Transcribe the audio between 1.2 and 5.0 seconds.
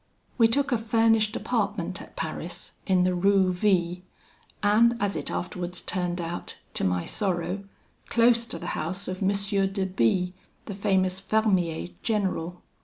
apartment at Paris, in the Rue V, and,